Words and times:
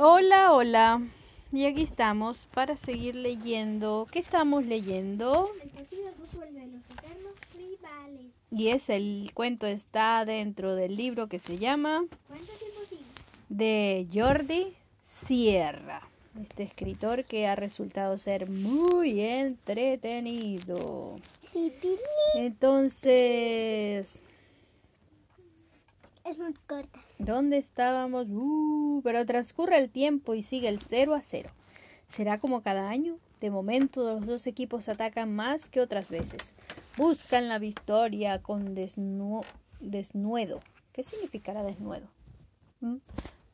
Hola, 0.00 0.52
hola. 0.52 1.02
Y 1.50 1.64
aquí 1.64 1.82
estamos 1.82 2.46
para 2.54 2.76
seguir 2.76 3.16
leyendo. 3.16 4.06
¿Qué 4.12 4.20
estamos 4.20 4.64
leyendo? 4.64 5.50
El 5.60 5.70
partido 5.70 6.04
de 6.04 6.12
fútbol 6.12 6.54
de 6.54 6.66
los 6.68 6.84
eternos 6.84 7.32
rivales. 7.52 8.26
Y 8.52 8.68
es 8.68 8.90
el 8.90 9.32
cuento 9.34 9.66
está 9.66 10.24
dentro 10.24 10.76
del 10.76 10.94
libro 10.94 11.26
que 11.26 11.40
se 11.40 11.58
llama 11.58 12.04
¿Cuánto 12.28 12.46
tiempo 12.46 12.78
sigue? 12.88 13.02
de 13.48 14.06
Jordi 14.14 14.72
Sierra. 15.02 16.02
Este 16.40 16.62
escritor 16.62 17.24
que 17.24 17.48
ha 17.48 17.56
resultado 17.56 18.18
ser 18.18 18.48
muy 18.48 19.20
entretenido. 19.20 21.16
Entonces, 22.36 24.22
Es 26.28 26.38
muy 26.38 26.52
corta. 26.66 27.00
¿dónde 27.18 27.56
estábamos? 27.58 28.28
Uh, 28.30 29.00
pero 29.02 29.24
transcurre 29.24 29.78
el 29.78 29.88
tiempo 29.90 30.34
y 30.34 30.42
sigue 30.42 30.68
el 30.68 30.80
0 30.80 31.14
a 31.14 31.22
0. 31.22 31.50
¿Será 32.06 32.38
como 32.38 32.62
cada 32.62 32.88
año? 32.88 33.16
De 33.40 33.50
momento 33.50 34.02
los 34.14 34.26
dos 34.26 34.46
equipos 34.46 34.88
atacan 34.88 35.34
más 35.34 35.68
que 35.68 35.80
otras 35.80 36.10
veces. 36.10 36.54
Buscan 36.96 37.48
la 37.48 37.58
victoria 37.58 38.42
con 38.42 38.74
desnu- 38.74 39.44
desnudo. 39.80 40.60
¿Qué 40.92 41.02
significará 41.02 41.62
desnudo? 41.62 42.08
¿Mm? 42.80 42.96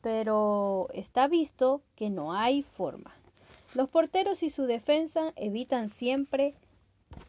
Pero 0.01 0.87
está 0.93 1.27
visto 1.27 1.81
que 1.95 2.09
no 2.09 2.33
hay 2.33 2.63
forma. 2.63 3.13
Los 3.73 3.89
porteros 3.89 4.41
y 4.43 4.49
su 4.49 4.63
defensa 4.63 5.33
evitan 5.35 5.89
siempre 5.89 6.55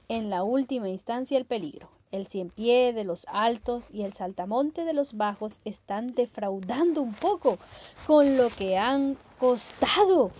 en 0.08 0.30
la 0.30 0.42
última 0.44 0.88
instancia 0.88 1.36
el 1.38 1.44
peligro. 1.44 1.88
El 2.16 2.28
cien 2.28 2.48
pie 2.48 2.94
de 2.94 3.04
los 3.04 3.26
altos 3.28 3.84
y 3.92 4.02
el 4.02 4.14
saltamonte 4.14 4.86
de 4.86 4.94
los 4.94 5.18
bajos 5.18 5.60
están 5.66 6.14
defraudando 6.14 7.02
un 7.02 7.12
poco 7.12 7.58
con 8.06 8.38
lo 8.38 8.48
que 8.48 8.78
han 8.78 9.18
costado. 9.38 10.30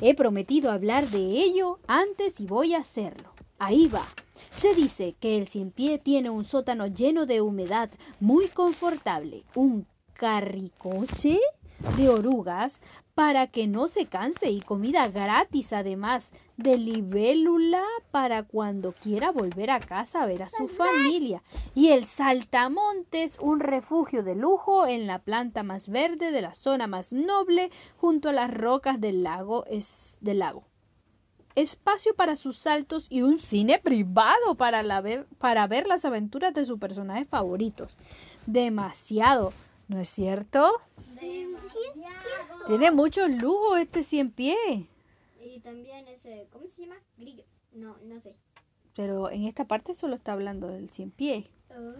He 0.00 0.16
prometido 0.16 0.72
hablar 0.72 1.06
de 1.06 1.20
ello 1.20 1.78
antes 1.86 2.40
y 2.40 2.46
voy 2.46 2.74
a 2.74 2.80
hacerlo. 2.80 3.30
Ahí 3.60 3.86
va. 3.86 4.02
Se 4.50 4.74
dice 4.74 5.14
que 5.20 5.38
el 5.38 5.46
cien 5.46 5.70
pie 5.70 5.98
tiene 5.98 6.28
un 6.28 6.42
sótano 6.42 6.88
lleno 6.88 7.24
de 7.24 7.40
humedad 7.40 7.88
muy 8.18 8.48
confortable, 8.48 9.44
un 9.54 9.86
carricoche 10.14 11.38
de 11.96 12.08
orugas 12.08 12.80
para 13.14 13.46
que 13.46 13.66
no 13.66 13.88
se 13.88 14.06
canse 14.06 14.50
y 14.50 14.60
comida 14.60 15.08
gratis 15.08 15.72
además 15.72 16.32
de 16.56 16.78
libélula 16.78 17.82
para 18.10 18.42
cuando 18.42 18.92
quiera 18.92 19.30
volver 19.30 19.70
a 19.70 19.80
casa 19.80 20.22
a 20.22 20.26
ver 20.26 20.42
a 20.42 20.48
su 20.48 20.68
familia. 20.68 21.42
Y 21.74 21.88
el 21.88 22.06
saltamontes 22.06 23.36
un 23.40 23.60
refugio 23.60 24.22
de 24.22 24.34
lujo 24.34 24.86
en 24.86 25.06
la 25.06 25.18
planta 25.18 25.62
más 25.62 25.88
verde 25.88 26.30
de 26.30 26.40
la 26.40 26.54
zona 26.54 26.86
más 26.86 27.12
noble 27.12 27.70
junto 27.98 28.30
a 28.30 28.32
las 28.32 28.52
rocas 28.52 29.00
del 29.00 29.22
lago 29.22 29.66
es 29.66 30.16
del 30.20 30.38
lago. 30.38 30.64
Espacio 31.54 32.14
para 32.14 32.36
sus 32.36 32.56
saltos 32.56 33.06
y 33.10 33.20
un 33.20 33.38
cine 33.38 33.78
privado 33.78 34.54
para, 34.56 34.82
la 34.82 35.02
ver, 35.02 35.26
para 35.38 35.66
ver 35.66 35.86
las 35.86 36.06
aventuras 36.06 36.54
de 36.54 36.64
sus 36.64 36.78
personajes 36.78 37.28
favoritos. 37.28 37.98
Demasiado 38.46 39.52
¿no 39.92 40.00
es 40.00 40.08
cierto? 40.08 40.80
Tiene 42.66 42.90
mucho 42.90 43.26
lujo 43.28 43.76
este 43.76 44.02
cien 44.02 44.30
pie. 44.30 44.56
Y 45.44 45.60
también 45.60 46.06
ese, 46.08 46.46
¿cómo 46.52 46.66
se 46.66 46.82
llama? 46.82 46.96
Grillo. 47.16 47.44
No, 47.72 47.96
no 48.04 48.20
sé. 48.20 48.34
Pero 48.94 49.30
en 49.30 49.44
esta 49.44 49.66
parte 49.66 49.94
solo 49.94 50.14
está 50.16 50.32
hablando 50.32 50.68
del 50.68 50.90
cien 50.90 51.10
pie. 51.10 51.48
Oh. 51.70 51.92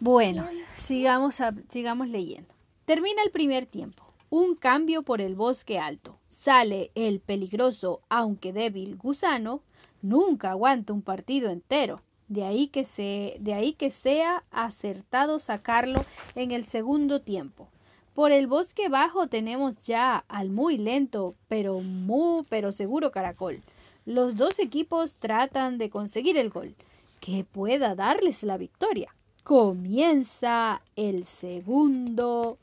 Bueno, 0.00 0.46
sigamos, 0.78 1.40
a- 1.40 1.54
sigamos 1.70 2.08
leyendo. 2.08 2.52
Termina 2.84 3.22
el 3.22 3.30
primer 3.30 3.66
tiempo. 3.66 4.04
Un 4.30 4.54
cambio 4.56 5.02
por 5.02 5.20
el 5.20 5.34
bosque 5.34 5.78
alto. 5.78 6.18
Sale 6.28 6.90
el 6.94 7.20
peligroso, 7.20 8.02
aunque 8.08 8.52
débil, 8.52 8.96
gusano. 8.96 9.62
Nunca 10.02 10.50
aguanta 10.50 10.92
un 10.92 11.02
partido 11.02 11.50
entero. 11.50 12.02
De 12.28 12.44
ahí 12.44 12.68
que, 12.68 12.84
se, 12.84 13.36
de 13.40 13.54
ahí 13.54 13.72
que 13.74 13.90
sea 13.90 14.44
acertado 14.50 15.38
sacarlo 15.38 16.04
en 16.34 16.50
el 16.52 16.64
segundo 16.64 17.20
tiempo. 17.22 17.68
Por 18.14 18.30
el 18.30 18.46
bosque 18.46 18.88
bajo 18.88 19.26
tenemos 19.26 19.74
ya 19.84 20.24
al 20.28 20.50
muy 20.50 20.78
lento, 20.78 21.34
pero 21.48 21.80
muy, 21.80 22.44
pero 22.48 22.70
seguro 22.70 23.10
caracol. 23.10 23.60
Los 24.06 24.36
dos 24.36 24.60
equipos 24.60 25.16
tratan 25.16 25.78
de 25.78 25.90
conseguir 25.90 26.36
el 26.36 26.50
gol, 26.50 26.76
que 27.20 27.44
pueda 27.44 27.94
darles 27.96 28.44
la 28.44 28.56
victoria. 28.56 29.14
Comienza 29.42 30.80
el 30.94 31.24
segundo 31.24 32.58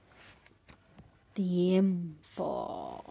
tiempo. 1.33 3.03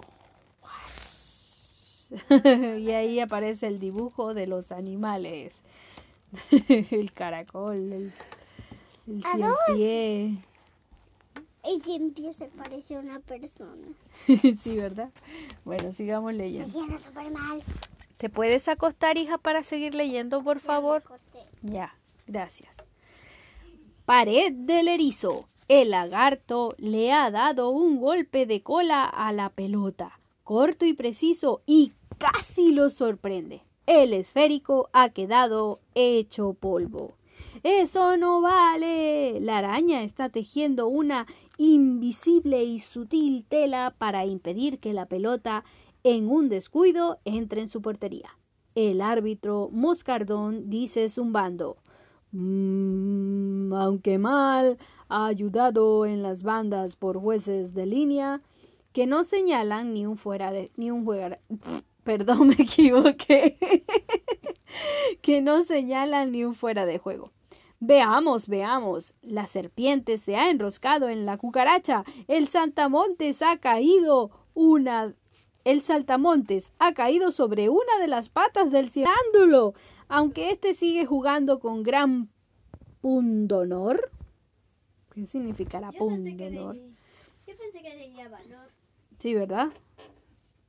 y 2.78 2.90
ahí 2.90 3.20
aparece 3.20 3.66
el 3.66 3.78
dibujo 3.78 4.32
de 4.34 4.46
los 4.46 4.72
animales. 4.72 5.60
el 6.68 7.12
caracol, 7.12 7.92
el, 7.92 8.12
el 9.06 9.22
¿A 9.24 9.32
cien 9.32 9.50
pie. 9.76 10.49
Y 11.68 11.80
siempre 11.80 12.32
se 12.32 12.46
parece 12.46 12.96
a 12.96 13.00
una 13.00 13.20
persona. 13.20 13.88
sí, 14.60 14.76
¿verdad? 14.76 15.10
Bueno, 15.64 15.92
sigamos 15.92 16.32
Me 16.32 16.38
leyendo. 16.38 16.68
siento 16.68 16.98
súper 16.98 17.30
mal. 17.30 17.62
¿Te 18.16 18.28
puedes 18.28 18.68
acostar, 18.68 19.18
hija, 19.18 19.38
para 19.38 19.62
seguir 19.62 19.94
leyendo, 19.94 20.42
por 20.42 20.60
favor? 20.60 21.02
Me. 21.62 21.72
Ya, 21.72 21.94
gracias. 22.26 22.84
Pared 24.04 24.52
del 24.52 24.88
erizo. 24.88 25.46
El 25.68 25.90
lagarto 25.90 26.74
le 26.78 27.12
ha 27.12 27.30
dado 27.30 27.70
un 27.70 28.00
golpe 28.00 28.44
de 28.44 28.60
cola 28.60 29.04
a 29.04 29.30
la 29.32 29.50
pelota, 29.50 30.18
corto 30.42 30.84
y 30.84 30.94
preciso, 30.94 31.62
y 31.64 31.92
casi 32.18 32.72
lo 32.72 32.90
sorprende. 32.90 33.62
El 33.86 34.12
esférico 34.12 34.88
ha 34.92 35.10
quedado 35.10 35.78
hecho 35.94 36.54
polvo. 36.54 37.14
Eso 37.62 38.16
no 38.16 38.40
vale. 38.40 39.38
La 39.40 39.58
araña 39.58 40.02
está 40.02 40.28
tejiendo 40.28 40.88
una 40.88 41.26
invisible 41.60 42.64
y 42.64 42.78
sutil 42.78 43.44
tela 43.46 43.94
para 43.98 44.24
impedir 44.24 44.78
que 44.78 44.94
la 44.94 45.04
pelota, 45.04 45.62
en 46.04 46.26
un 46.26 46.48
descuido, 46.48 47.18
entre 47.26 47.60
en 47.60 47.68
su 47.68 47.82
portería. 47.82 48.30
El 48.74 49.02
árbitro 49.02 49.68
Moscardón 49.70 50.70
dice 50.70 51.10
zumbando. 51.10 51.76
"Mm, 52.32 53.74
aunque 53.74 54.16
mal, 54.16 54.78
ayudado 55.10 56.06
en 56.06 56.22
las 56.22 56.42
bandas 56.42 56.96
por 56.96 57.18
jueces 57.20 57.74
de 57.74 57.84
línea 57.84 58.40
que 58.94 59.06
no 59.06 59.22
señalan 59.22 59.92
ni 59.92 60.06
un 60.06 60.16
fuera 60.16 60.52
de 60.52 60.70
ni 60.76 60.90
un 60.90 61.04
jugar 61.04 61.40
perdón 62.04 62.48
me 62.48 62.54
equivoqué 62.54 63.58
que 65.22 65.42
no 65.42 65.62
señalan 65.64 66.32
ni 66.32 66.44
un 66.44 66.54
fuera 66.54 66.86
de 66.86 66.96
juego 66.98 67.32
Veamos, 67.80 68.46
veamos. 68.46 69.14
La 69.22 69.46
serpiente 69.46 70.18
se 70.18 70.36
ha 70.36 70.50
enroscado 70.50 71.08
en 71.08 71.24
la 71.24 71.38
cucaracha. 71.38 72.04
El 72.28 72.48
saltamontes 72.48 73.40
ha 73.40 73.56
caído 73.56 74.30
una. 74.52 75.14
El 75.64 75.82
saltamontes 75.82 76.72
ha 76.78 76.92
caído 76.92 77.30
sobre 77.30 77.70
una 77.70 77.98
de 77.98 78.06
las 78.06 78.28
patas 78.28 78.70
del 78.70 78.90
cirándulo. 78.90 79.72
Aunque 80.08 80.50
éste 80.50 80.74
sigue 80.74 81.06
jugando 81.06 81.58
con 81.58 81.82
gran 81.82 82.28
pundonor. 83.00 84.10
¿Qué 85.14 85.26
significará 85.26 85.90
pensé, 85.90 86.36
que 86.36 86.50
pundonor? 86.50 86.76
yo 86.76 87.56
pensé 87.56 87.82
que 87.82 87.90
tenía 87.92 88.28
valor. 88.28 88.70
Sí, 89.18 89.34
¿verdad? 89.34 89.68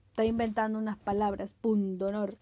Está 0.10 0.24
inventando 0.26 0.80
unas 0.80 0.98
palabras, 0.98 1.54
pundonor. 1.54 2.38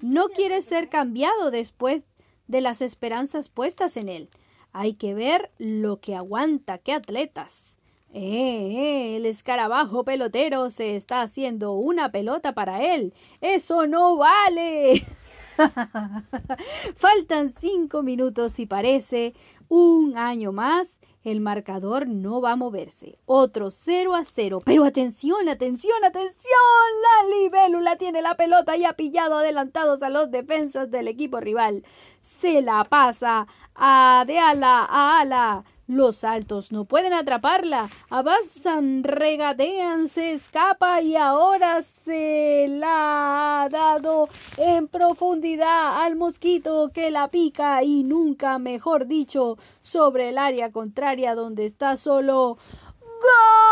No 0.00 0.28
quiere 0.28 0.62
ser 0.62 0.88
cambiado 0.88 1.50
después 1.50 2.04
de 2.46 2.60
las 2.60 2.82
esperanzas 2.82 3.48
puestas 3.48 3.96
en 3.96 4.08
él. 4.08 4.28
Hay 4.72 4.94
que 4.94 5.14
ver 5.14 5.50
lo 5.58 6.00
que 6.00 6.14
aguanta, 6.14 6.78
qué 6.78 6.92
atletas. 6.92 7.76
Eh, 8.12 8.20
eh, 8.20 9.16
el 9.16 9.26
escarabajo 9.26 10.04
pelotero 10.04 10.70
se 10.70 10.94
está 10.94 11.22
haciendo 11.22 11.72
una 11.72 12.12
pelota 12.12 12.52
para 12.52 12.82
él. 12.94 13.12
Eso 13.40 13.86
no 13.86 14.16
vale. 14.16 15.04
Faltan 16.96 17.52
cinco 17.58 18.02
minutos 18.02 18.58
y 18.58 18.66
parece 18.66 19.34
un 19.68 20.16
año 20.16 20.52
más. 20.52 20.98
El 21.24 21.40
marcador 21.40 22.06
no 22.06 22.42
va 22.42 22.52
a 22.52 22.56
moverse. 22.56 23.18
Otro 23.24 23.70
0 23.70 24.14
a 24.14 24.24
0. 24.24 24.60
Pero 24.64 24.84
atención, 24.84 25.48
atención, 25.48 26.04
atención. 26.04 26.34
La 27.02 27.36
libélula 27.36 27.96
tiene 27.96 28.20
la 28.20 28.36
pelota 28.36 28.76
y 28.76 28.84
ha 28.84 28.92
pillado 28.92 29.38
adelantados 29.38 30.02
a 30.02 30.10
los 30.10 30.30
defensas 30.30 30.90
del 30.90 31.08
equipo 31.08 31.40
rival. 31.40 31.82
Se 32.20 32.60
la 32.60 32.84
pasa 32.84 33.46
a 33.74 34.24
de 34.26 34.38
ala 34.38 34.84
a 34.84 35.20
ala. 35.20 35.64
Los 35.86 36.16
saltos 36.16 36.72
no 36.72 36.86
pueden 36.86 37.12
atraparla. 37.12 37.90
Avanzan, 38.08 39.04
regatean, 39.04 40.08
se 40.08 40.32
escapa 40.32 41.02
y 41.02 41.16
ahora 41.16 41.82
se 41.82 42.66
la 42.68 43.64
ha 43.64 43.68
dado 43.68 44.28
en 44.56 44.88
profundidad 44.88 46.02
al 46.02 46.16
mosquito 46.16 46.90
que 46.92 47.10
la 47.10 47.28
pica 47.28 47.82
y 47.82 48.02
nunca 48.02 48.58
mejor 48.58 49.06
dicho 49.06 49.58
sobre 49.82 50.30
el 50.30 50.38
área 50.38 50.72
contraria 50.72 51.34
donde 51.34 51.66
está 51.66 51.96
solo. 51.96 52.56
¡Gol! 53.00 53.63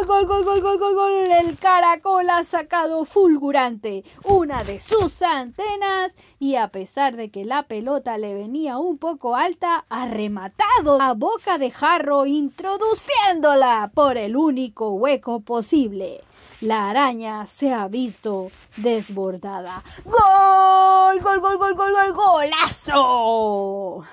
El 0.00 1.58
caracol 1.58 2.30
ha 2.30 2.42
sacado 2.44 3.04
fulgurante 3.04 4.02
una 4.24 4.64
de 4.64 4.80
sus 4.80 5.20
antenas 5.20 6.14
y 6.38 6.54
a 6.56 6.68
pesar 6.68 7.16
de 7.16 7.30
que 7.30 7.44
la 7.44 7.64
pelota 7.64 8.16
le 8.16 8.32
venía 8.32 8.78
un 8.78 8.96
poco 8.96 9.36
alta, 9.36 9.84
ha 9.90 10.06
rematado 10.06 11.02
a 11.02 11.12
boca 11.12 11.58
de 11.58 11.70
jarro 11.70 12.24
introduciéndola 12.24 13.90
por 13.92 14.16
el 14.16 14.36
único 14.36 14.88
hueco 14.90 15.40
posible. 15.40 16.22
La 16.62 16.88
araña 16.88 17.46
se 17.46 17.74
ha 17.74 17.86
visto 17.86 18.50
desbordada. 18.78 19.84
¡Gol! 20.04 21.20
¡Gol, 21.20 21.40
gol, 21.40 21.58
gol, 21.58 21.74
gol, 21.74 21.92
gol! 21.92 22.12
¡Golazo! 22.14 24.04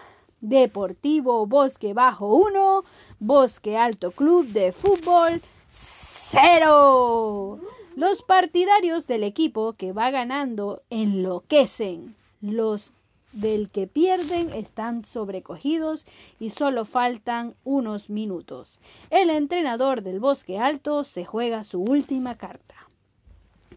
Deportivo 0.41 1.47
Bosque 1.47 1.93
Bajo 1.93 2.35
1, 2.35 2.83
Bosque 3.19 3.77
Alto 3.77 4.11
Club 4.11 4.47
de 4.47 4.71
Fútbol 4.71 5.41
0. 5.77 7.59
Los 7.95 8.23
partidarios 8.23 9.07
del 9.07 9.23
equipo 9.23 9.73
que 9.73 9.93
va 9.93 10.09
ganando 10.11 10.81
enloquecen. 10.89 12.15
Los 12.41 12.93
del 13.31 13.69
que 13.69 13.85
pierden 13.87 14.51
están 14.51 15.05
sobrecogidos 15.05 16.05
y 16.39 16.49
solo 16.49 16.85
faltan 16.85 17.55
unos 17.63 18.09
minutos. 18.09 18.79
El 19.09 19.29
entrenador 19.29 20.01
del 20.01 20.19
Bosque 20.19 20.57
Alto 20.57 21.03
se 21.03 21.25
juega 21.25 21.63
su 21.63 21.81
última 21.81 22.35
carta. 22.35 22.75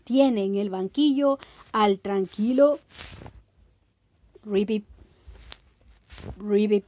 Tiene 0.05 0.45
en 0.45 0.57
el 0.57 0.71
banquillo 0.71 1.39
al 1.73 1.99
tranquilo 1.99 2.79
Ribip, 4.45 4.87
Ribip, 6.39 6.87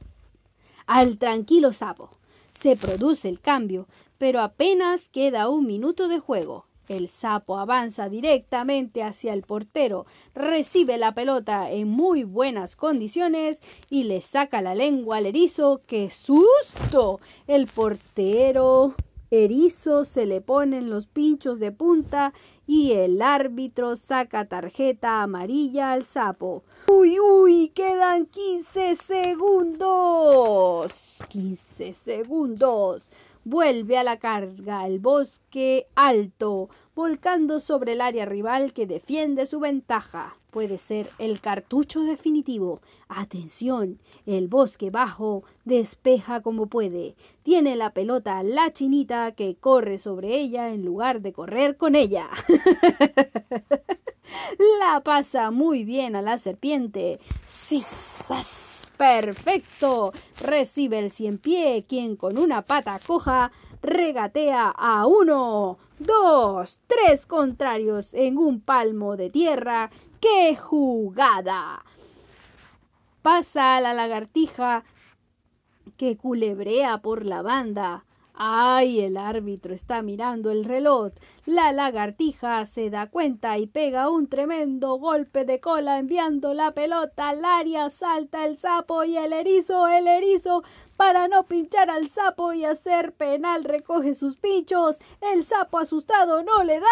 al 0.87 1.17
tranquilo 1.19 1.71
sapo. 1.73 2.09
Se 2.53 2.75
produce 2.75 3.29
el 3.29 3.39
cambio, 3.39 3.87
pero 4.17 4.41
apenas 4.41 5.09
queda 5.09 5.49
un 5.49 5.65
minuto 5.65 6.07
de 6.07 6.19
juego. 6.19 6.65
El 6.89 7.07
sapo 7.07 7.57
avanza 7.57 8.09
directamente 8.09 9.03
hacia 9.03 9.33
el 9.33 9.43
portero, 9.43 10.05
recibe 10.35 10.97
la 10.97 11.13
pelota 11.13 11.71
en 11.71 11.87
muy 11.87 12.25
buenas 12.25 12.75
condiciones 12.75 13.61
y 13.89 14.03
le 14.03 14.21
saca 14.21 14.61
la 14.61 14.75
lengua 14.75 15.17
al 15.17 15.25
erizo. 15.25 15.81
¡Qué 15.87 16.09
susto! 16.09 17.21
El 17.47 17.67
portero 17.67 18.95
erizo 19.31 20.03
se 20.03 20.25
le 20.25 20.41
ponen 20.41 20.89
los 20.89 21.07
pinchos 21.07 21.57
de 21.59 21.71
punta 21.71 22.33
y 22.67 22.91
el 22.91 23.21
árbitro 23.21 23.95
saca 23.95 24.45
tarjeta 24.45 25.23
amarilla 25.23 25.93
al 25.93 26.05
sapo. 26.05 26.63
¡Uy, 26.87 27.19
uy! 27.19 27.69
Quedan 27.69 28.25
15 28.25 28.97
segundos. 28.97 30.91
15 31.29 31.93
segundos. 32.05 33.07
Vuelve 33.45 33.97
a 33.97 34.03
la 34.03 34.19
carga 34.19 34.87
el 34.87 34.99
bosque 34.99 35.87
alto, 35.95 36.69
volcando 36.95 37.59
sobre 37.59 37.91
el 37.91 38.01
área 38.01 38.25
rival 38.25 38.71
que 38.71 38.87
defiende 38.87 39.45
su 39.45 39.59
ventaja. 39.59 40.37
Puede 40.49 40.77
ser 40.77 41.09
el 41.17 41.41
cartucho 41.41 42.03
definitivo. 42.03 42.79
Atención, 43.09 43.99
el 44.25 44.47
bosque 44.47 44.91
bajo 44.91 45.43
despeja 45.65 46.41
como 46.41 46.67
puede. 46.67 47.15
Tiene 47.41 47.75
la 47.75 47.89
pelota 47.89 48.43
la 48.43 48.71
chinita 48.71 49.33
que 49.33 49.55
corre 49.55 49.97
sobre 49.97 50.39
ella 50.39 50.69
en 50.69 50.85
lugar 50.85 51.21
de 51.21 51.33
correr 51.33 51.75
con 51.75 51.95
ella. 51.95 52.29
la 54.79 55.01
pasa 55.01 55.51
muy 55.51 55.83
bien 55.83 56.15
a 56.15 56.21
la 56.21 56.37
serpiente. 56.37 57.19
¡Sisas! 57.45 58.82
Perfecto. 59.03 60.13
Recibe 60.39 60.97
el 60.97 61.11
cien 61.11 61.37
pie, 61.37 61.83
quien 61.85 62.15
con 62.15 62.37
una 62.37 62.61
pata 62.61 63.01
coja 63.05 63.51
regatea 63.81 64.69
a 64.69 65.05
uno, 65.05 65.77
dos, 65.99 66.79
tres 66.87 67.25
contrarios 67.25 68.13
en 68.13 68.37
un 68.37 68.61
palmo 68.61 69.17
de 69.17 69.29
tierra. 69.29 69.91
¡Qué 70.21 70.55
jugada! 70.55 71.83
Pasa 73.21 73.75
a 73.75 73.81
la 73.81 73.93
lagartija 73.93 74.85
que 75.97 76.15
culebrea 76.15 76.99
por 76.99 77.25
la 77.25 77.41
banda. 77.41 78.05
¡Ay! 78.35 79.01
El 79.01 79.17
árbitro 79.17 79.73
está 79.73 80.01
mirando 80.01 80.49
el 80.49 80.65
reloj. 80.65 81.11
La 81.45 81.71
lagartija 81.71 82.65
se 82.65 82.89
da 82.89 83.07
cuenta 83.07 83.57
y 83.59 83.67
pega 83.67 84.09
un 84.09 84.27
tremendo 84.27 84.95
golpe 84.95 85.45
de 85.45 85.59
cola 85.59 85.99
enviando 85.99 86.53
la 86.53 86.71
pelota 86.71 87.29
al 87.29 87.45
área. 87.45 87.89
Salta 87.91 88.45
el 88.45 88.57
sapo 88.57 89.03
y 89.03 89.17
el 89.17 89.33
erizo, 89.33 89.87
el 89.87 90.07
erizo, 90.07 90.63
para 90.97 91.27
no 91.27 91.43
pinchar 91.43 91.89
al 91.89 92.07
sapo 92.09 92.53
y 92.53 92.65
hacer 92.65 93.13
penal, 93.13 93.65
recoge 93.65 94.15
sus 94.15 94.37
pinchos. 94.37 94.99
El 95.21 95.45
sapo 95.45 95.77
asustado 95.77 96.43
no 96.43 96.63
le 96.63 96.79
da. 96.79 96.87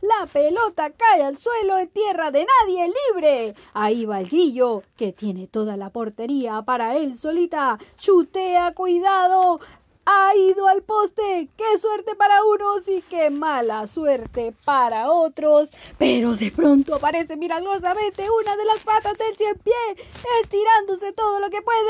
La 0.00 0.26
pelota 0.26 0.90
cae 0.90 1.24
al 1.24 1.36
suelo 1.36 1.78
en 1.78 1.88
tierra 1.88 2.30
de 2.30 2.46
nadie 2.60 2.92
libre. 3.12 3.54
Ahí 3.72 4.04
va 4.04 4.20
el 4.20 4.28
grillo, 4.28 4.82
que 4.96 5.12
tiene 5.12 5.48
toda 5.48 5.76
la 5.76 5.90
portería 5.90 6.62
para 6.62 6.96
él 6.96 7.16
solita. 7.16 7.78
Chutea, 7.96 8.74
cuidado 8.74 9.60
ha 10.06 10.36
ido 10.36 10.68
al 10.68 10.82
poste. 10.82 11.48
¡Qué 11.56 11.78
suerte 11.78 12.14
para 12.14 12.44
unos 12.44 12.88
y 12.88 13.02
qué 13.02 13.30
mala 13.30 13.86
suerte 13.86 14.54
para 14.64 15.10
otros! 15.10 15.70
Pero 15.98 16.34
de 16.34 16.50
pronto 16.50 16.94
aparece 16.94 17.36
milagrosamente 17.36 18.28
una 18.30 18.56
de 18.56 18.64
las 18.64 18.84
patas 18.84 19.16
del 19.18 19.36
cien 19.36 19.58
pie, 19.58 20.06
estirándose 20.42 21.12
todo 21.12 21.40
lo 21.40 21.50
que 21.50 21.62
puede. 21.62 21.80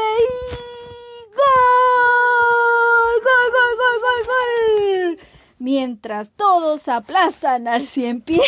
¡Gol! 1.35 1.43
¡Gol, 3.23 3.53
gol, 3.53 3.77
gol, 3.79 4.01
gol, 4.01 4.27
gol! 4.27 5.19
Mientras 5.59 6.31
todos 6.31 6.89
aplastan 6.89 7.69
al 7.69 7.87
cien 7.87 8.21
pie 8.21 8.43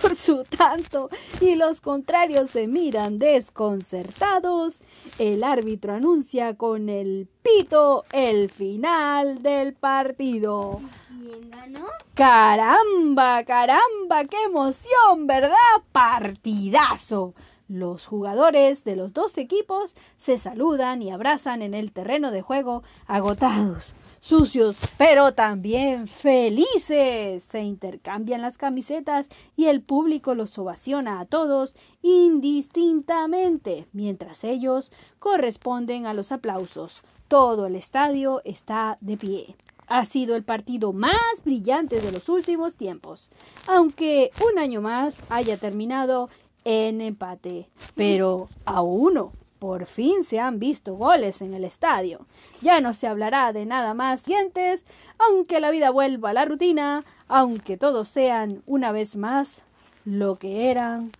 por 0.00 0.16
su 0.16 0.44
tanto 0.44 1.10
y 1.40 1.54
los 1.54 1.80
contrarios 1.80 2.50
se 2.50 2.66
miran 2.66 3.18
desconcertados, 3.18 4.80
el 5.18 5.44
árbitro 5.44 5.92
anuncia 5.92 6.54
con 6.54 6.88
el 6.88 7.28
pito 7.42 8.04
el 8.12 8.50
final 8.50 9.42
del 9.42 9.74
partido. 9.74 10.80
¿Quién 11.08 11.50
ganó? 11.50 11.86
Caramba, 12.14 13.44
caramba, 13.44 14.24
qué 14.28 14.42
emoción, 14.46 15.26
¿verdad? 15.26 15.56
Partidazo. 15.92 17.34
Los 17.68 18.06
jugadores 18.06 18.84
de 18.84 18.96
los 18.96 19.12
dos 19.12 19.36
equipos 19.38 19.94
se 20.16 20.38
saludan 20.38 21.02
y 21.02 21.10
abrazan 21.10 21.62
en 21.62 21.74
el 21.74 21.92
terreno 21.92 22.30
de 22.30 22.42
juego 22.42 22.82
agotados 23.06 23.92
sucios, 24.22 24.76
pero 24.96 25.34
también 25.34 26.08
felices. 26.08 27.44
Se 27.44 27.60
intercambian 27.60 28.40
las 28.40 28.56
camisetas 28.56 29.28
y 29.56 29.66
el 29.66 29.82
público 29.82 30.34
los 30.34 30.56
ovaciona 30.56 31.20
a 31.20 31.26
todos 31.26 31.76
indistintamente, 32.00 33.86
mientras 33.92 34.44
ellos 34.44 34.90
corresponden 35.18 36.06
a 36.06 36.14
los 36.14 36.32
aplausos. 36.32 37.02
Todo 37.28 37.66
el 37.66 37.76
estadio 37.76 38.40
está 38.44 38.96
de 39.00 39.16
pie. 39.18 39.56
Ha 39.88 40.06
sido 40.06 40.36
el 40.36 40.44
partido 40.44 40.92
más 40.92 41.42
brillante 41.44 42.00
de 42.00 42.12
los 42.12 42.28
últimos 42.28 42.76
tiempos, 42.76 43.28
aunque 43.66 44.30
un 44.50 44.58
año 44.58 44.80
más 44.80 45.22
haya 45.28 45.58
terminado 45.58 46.30
en 46.64 47.00
empate, 47.00 47.68
pero 47.94 48.48
a 48.64 48.80
uno. 48.82 49.32
Por 49.62 49.86
fin 49.86 50.24
se 50.24 50.40
han 50.40 50.58
visto 50.58 50.96
goles 50.96 51.40
en 51.40 51.54
el 51.54 51.64
estadio. 51.64 52.26
Ya 52.62 52.80
no 52.80 52.92
se 52.94 53.06
hablará 53.06 53.52
de 53.52 53.64
nada 53.64 53.94
más 53.94 54.24
dientes, 54.24 54.84
aunque 55.20 55.60
la 55.60 55.70
vida 55.70 55.90
vuelva 55.90 56.30
a 56.30 56.32
la 56.32 56.44
rutina, 56.44 57.04
aunque 57.28 57.76
todos 57.76 58.08
sean 58.08 58.64
una 58.66 58.90
vez 58.90 59.14
más 59.14 59.62
lo 60.04 60.36
que 60.36 60.72
eran 60.72 61.12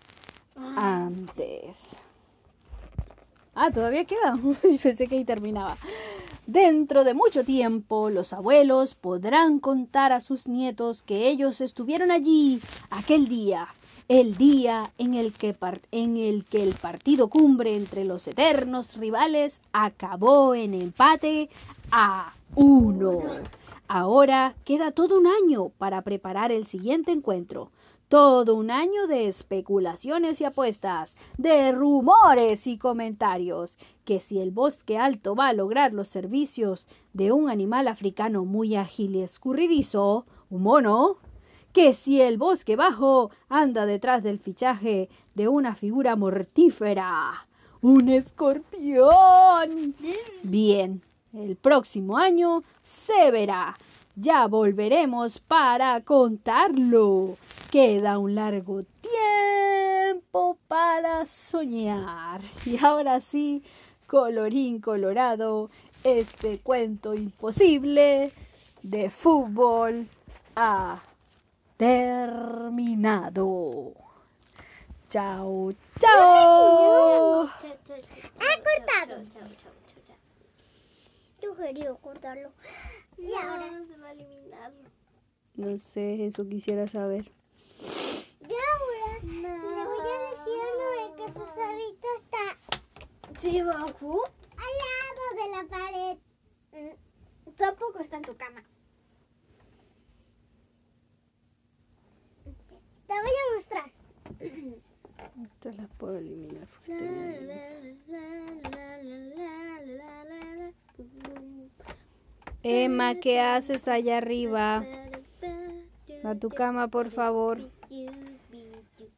antes. 0.56 2.00
Ah, 3.54 3.70
todavía 3.70 4.06
queda. 4.06 4.36
Pensé 4.82 5.06
que 5.06 5.18
ahí 5.18 5.24
terminaba. 5.24 5.76
Dentro 6.44 7.04
de 7.04 7.14
mucho 7.14 7.44
tiempo, 7.44 8.10
los 8.10 8.32
abuelos 8.32 8.96
podrán 8.96 9.60
contar 9.60 10.10
a 10.10 10.20
sus 10.20 10.48
nietos 10.48 11.04
que 11.04 11.28
ellos 11.28 11.60
estuvieron 11.60 12.10
allí 12.10 12.60
aquel 12.90 13.28
día 13.28 13.68
el 14.12 14.36
día 14.36 14.92
en 14.98 15.14
el, 15.14 15.32
que 15.32 15.56
en 15.90 16.18
el 16.18 16.44
que 16.44 16.62
el 16.62 16.74
partido 16.74 17.28
cumbre 17.28 17.74
entre 17.74 18.04
los 18.04 18.28
eternos 18.28 18.98
rivales 18.98 19.62
acabó 19.72 20.54
en 20.54 20.74
empate 20.74 21.48
a 21.90 22.34
uno. 22.54 23.22
Ahora 23.88 24.54
queda 24.66 24.90
todo 24.90 25.18
un 25.18 25.26
año 25.26 25.70
para 25.78 26.02
preparar 26.02 26.52
el 26.52 26.66
siguiente 26.66 27.10
encuentro. 27.10 27.70
Todo 28.08 28.54
un 28.54 28.70
año 28.70 29.06
de 29.06 29.28
especulaciones 29.28 30.42
y 30.42 30.44
apuestas, 30.44 31.16
de 31.38 31.72
rumores 31.72 32.66
y 32.66 32.76
comentarios, 32.76 33.78
que 34.04 34.20
si 34.20 34.40
el 34.40 34.50
bosque 34.50 34.98
alto 34.98 35.34
va 35.34 35.48
a 35.48 35.54
lograr 35.54 35.94
los 35.94 36.08
servicios 36.08 36.86
de 37.14 37.32
un 37.32 37.48
animal 37.48 37.88
africano 37.88 38.44
muy 38.44 38.76
ágil 38.76 39.16
y 39.16 39.22
escurridizo, 39.22 40.26
un 40.50 40.64
mono, 40.64 41.16
que 41.72 41.94
si 41.94 42.20
el 42.20 42.38
bosque 42.38 42.76
bajo 42.76 43.30
anda 43.48 43.86
detrás 43.86 44.22
del 44.22 44.38
fichaje 44.38 45.08
de 45.34 45.48
una 45.48 45.74
figura 45.74 46.16
mortífera, 46.16 47.46
un 47.80 48.08
escorpión. 48.08 49.94
Bien, 50.42 51.02
el 51.32 51.56
próximo 51.56 52.18
año 52.18 52.62
se 52.82 53.30
verá. 53.30 53.74
Ya 54.14 54.46
volveremos 54.46 55.38
para 55.38 56.00
contarlo. 56.02 57.36
Queda 57.70 58.18
un 58.18 58.34
largo 58.34 58.82
tiempo 59.00 60.58
para 60.68 61.24
soñar. 61.24 62.42
Y 62.66 62.76
ahora 62.84 63.20
sí, 63.20 63.62
colorín 64.06 64.80
colorado, 64.80 65.70
este 66.04 66.58
cuento 66.58 67.14
imposible 67.14 68.32
de 68.82 69.08
fútbol 69.08 70.06
ha 70.54 71.00
terminado. 71.82 73.42
Chao, 75.08 75.72
chao. 75.98 77.42
Ha 77.46 77.50
cortado. 78.62 79.24
Yo 81.42 81.56
quería 81.56 81.92
cortarlo. 81.94 82.52
Y 83.18 83.34
ahora 83.34 83.68
se 83.88 83.96
va 83.98 84.06
a 84.08 84.12
eliminar. 84.12 84.72
No 85.56 85.76
sé, 85.76 86.24
eso 86.24 86.48
quisiera 86.48 86.86
saber. 86.86 87.32
Y 88.48 88.54
ahora 88.54 89.18
le 89.24 89.84
voy 89.84 90.08
a 90.08 90.18
decir 90.30 90.60
a 90.62 90.70
Noé 90.78 91.04
que 91.16 91.26
su 91.32 91.44
cerrito 91.56 92.06
está 92.16 92.44
¿Se 93.40 93.50
bajó? 93.64 94.14
al 94.56 94.74
lado 94.84 95.22
de 95.34 95.46
la 95.50 95.62
pared. 95.68 96.16
Mm, 96.74 96.94
Tampoco 97.56 97.98
está 97.98 98.16
en 98.18 98.22
tu 98.22 98.36
cama. 98.36 98.62
Te 103.12 103.20
voy 103.20 103.30
a 103.30 103.54
mostrar. 103.56 103.92
Estas 104.42 105.76
las 105.76 105.88
puedo 105.96 106.16
eliminar. 106.16 106.66
porque 106.68 106.92
están 106.92 107.08
elimiнаdas. 107.08 107.92
Emma, 112.62 113.16
¿qué 113.16 113.40
haces 113.40 113.88
allá 113.88 114.18
arriba? 114.18 114.84
A 116.22 116.34
tu 116.36 116.48
cama, 116.48 116.88
por 116.88 117.10
favor. 117.10 117.58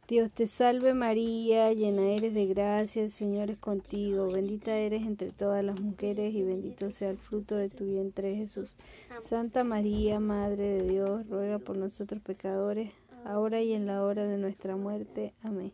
Dios 0.07 0.31
te 0.33 0.47
salve 0.47 0.93
María, 0.93 1.73
llena 1.73 2.13
eres 2.13 2.35
de 2.35 2.47
gracia, 2.47 3.03
el 3.03 3.11
Señor 3.11 3.51
es 3.51 3.57
contigo, 3.57 4.31
bendita 4.31 4.77
eres 4.77 5.03
entre 5.03 5.31
todas 5.31 5.65
las 5.65 5.81
mujeres 5.81 6.35
y 6.35 6.43
bendito 6.43 6.91
sea 6.91 7.09
el 7.09 7.17
fruto 7.17 7.57
de 7.57 7.71
tu 7.71 7.87
vientre 7.87 8.37
Jesús. 8.37 8.77
Santa 9.23 9.65
María, 9.65 10.21
Madre 10.21 10.63
de 10.63 10.89
Dios, 10.89 11.27
ruega 11.29 11.59
por 11.59 11.79
nosotros 11.79 12.21
pecadores, 12.21 12.93
ahora 13.25 13.63
y 13.63 13.73
en 13.73 13.87
la 13.87 14.05
hora 14.05 14.27
de 14.27 14.39
nuestra 14.39 14.77
muerte. 14.77 15.35
Amén. 15.43 15.73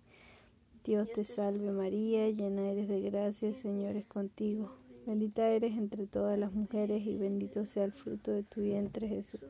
Dios 0.84 1.10
te 1.12 1.24
salve 1.24 1.70
María, 1.72 2.30
llena 2.30 2.70
eres 2.70 2.88
de 2.88 3.02
gracia, 3.02 3.52
Señor 3.52 3.96
es 3.96 4.06
contigo, 4.06 4.72
bendita 5.06 5.46
eres 5.46 5.76
entre 5.76 6.06
todas 6.06 6.38
las 6.38 6.52
mujeres 6.52 7.06
y 7.06 7.18
bendito 7.18 7.66
sea 7.66 7.84
el 7.84 7.92
fruto 7.92 8.30
de 8.30 8.44
tu 8.44 8.62
vientre 8.62 9.06
Jesús. 9.06 9.40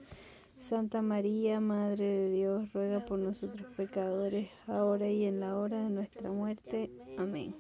Santa 0.59 1.01
María, 1.01 1.61
Madre 1.61 2.05
de 2.05 2.31
Dios, 2.31 2.73
ruega 2.73 3.07
por 3.07 3.19
nosotros 3.19 3.67
pecadores, 3.77 4.51
ahora 4.67 5.09
y 5.09 5.25
en 5.25 5.41
la 5.41 5.57
hora 5.57 5.85
de 5.85 5.91
nuestra 5.91 6.31
muerte. 6.31 6.91
Amén. 7.17 7.55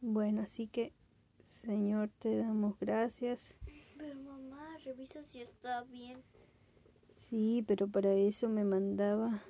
Bueno, 0.00 0.42
así 0.42 0.66
que, 0.66 0.94
Señor, 1.44 2.08
te 2.20 2.38
damos 2.38 2.78
gracias. 2.80 3.54
Revisa 4.84 5.22
si 5.24 5.40
está 5.40 5.82
bien. 5.84 6.24
Sí, 7.14 7.64
pero 7.66 7.88
para 7.88 8.12
eso 8.14 8.48
me 8.48 8.64
mandaba 8.64 9.42